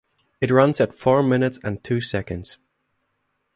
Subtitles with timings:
[0.41, 2.57] It runs at four minutes and two seconds.